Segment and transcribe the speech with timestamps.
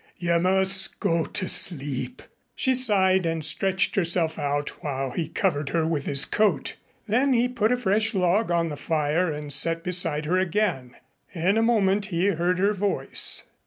[0.17, 2.23] You must go to sleep."
[2.55, 6.75] She sighed and stretched herself out while he covered her with his coat.
[7.07, 10.95] Then he put a fresh log on the fire and sat beside her again.
[11.35, 13.43] In a moment he heard her voice.